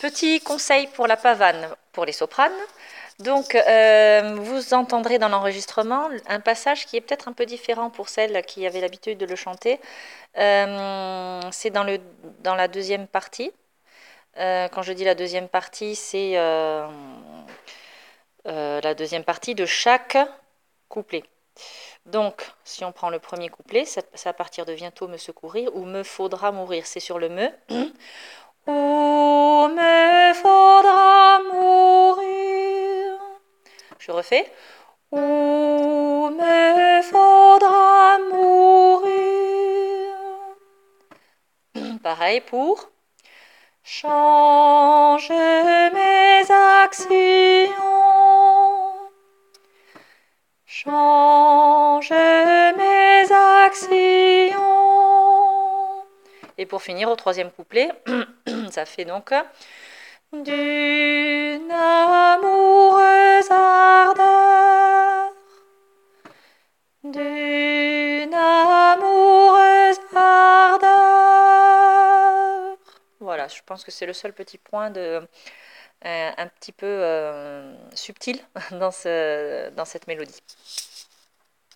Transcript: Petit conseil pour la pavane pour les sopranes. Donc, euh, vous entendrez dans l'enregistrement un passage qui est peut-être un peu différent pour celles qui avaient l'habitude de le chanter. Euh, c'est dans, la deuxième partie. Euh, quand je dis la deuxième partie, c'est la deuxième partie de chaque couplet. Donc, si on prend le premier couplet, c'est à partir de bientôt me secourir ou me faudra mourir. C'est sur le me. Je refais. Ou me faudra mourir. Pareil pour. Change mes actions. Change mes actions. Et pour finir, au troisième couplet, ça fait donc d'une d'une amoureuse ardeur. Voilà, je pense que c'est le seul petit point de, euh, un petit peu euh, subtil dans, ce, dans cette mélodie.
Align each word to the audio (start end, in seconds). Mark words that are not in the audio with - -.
Petit 0.00 0.40
conseil 0.40 0.86
pour 0.88 1.06
la 1.06 1.16
pavane 1.16 1.74
pour 1.92 2.04
les 2.04 2.12
sopranes. 2.12 2.52
Donc, 3.18 3.56
euh, 3.56 4.36
vous 4.36 4.72
entendrez 4.72 5.18
dans 5.18 5.28
l'enregistrement 5.28 6.08
un 6.28 6.38
passage 6.38 6.86
qui 6.86 6.96
est 6.96 7.00
peut-être 7.00 7.26
un 7.26 7.32
peu 7.32 7.46
différent 7.46 7.90
pour 7.90 8.08
celles 8.08 8.44
qui 8.44 8.64
avaient 8.64 8.80
l'habitude 8.80 9.18
de 9.18 9.26
le 9.26 9.34
chanter. 9.34 9.80
Euh, 10.36 11.40
c'est 11.50 11.70
dans, 11.70 11.82
la 12.44 12.68
deuxième 12.68 13.08
partie. 13.08 13.50
Euh, 14.36 14.68
quand 14.68 14.82
je 14.82 14.92
dis 14.92 15.02
la 15.02 15.16
deuxième 15.16 15.48
partie, 15.48 15.96
c'est 15.96 16.34
la 18.44 18.94
deuxième 18.94 19.24
partie 19.24 19.56
de 19.56 19.66
chaque 19.66 20.16
couplet. 20.88 21.24
Donc, 22.06 22.46
si 22.62 22.84
on 22.84 22.92
prend 22.92 23.10
le 23.10 23.18
premier 23.18 23.48
couplet, 23.48 23.84
c'est 23.84 24.28
à 24.28 24.32
partir 24.32 24.64
de 24.64 24.74
bientôt 24.74 25.08
me 25.08 25.16
secourir 25.16 25.74
ou 25.74 25.84
me 25.84 26.04
faudra 26.04 26.52
mourir. 26.52 26.86
C'est 26.86 27.00
sur 27.00 27.18
le 27.18 27.28
me. 27.28 27.50
Je 34.08 34.12
refais. 34.12 34.50
Ou 35.12 36.30
me 36.30 37.02
faudra 37.02 38.18
mourir. 38.32 40.14
Pareil 42.02 42.40
pour. 42.40 42.88
Change 43.84 45.28
mes 45.28 46.50
actions. 46.50 47.10
Change 50.64 52.10
mes 52.10 53.30
actions. 53.30 54.58
Et 56.56 56.64
pour 56.64 56.80
finir, 56.80 57.10
au 57.10 57.16
troisième 57.16 57.50
couplet, 57.50 57.90
ça 58.70 58.86
fait 58.86 59.04
donc 59.04 59.34
d'une 60.32 61.17
d'une 67.04 68.34
amoureuse 68.34 69.98
ardeur. 70.14 70.88
Voilà, 73.20 73.48
je 73.48 73.60
pense 73.66 73.84
que 73.84 73.90
c'est 73.90 74.06
le 74.06 74.12
seul 74.12 74.32
petit 74.32 74.58
point 74.58 74.90
de, 74.90 75.20
euh, 76.04 76.30
un 76.36 76.46
petit 76.48 76.72
peu 76.72 76.86
euh, 76.86 77.74
subtil 77.94 78.40
dans, 78.72 78.90
ce, 78.90 79.70
dans 79.70 79.84
cette 79.84 80.06
mélodie. 80.06 80.42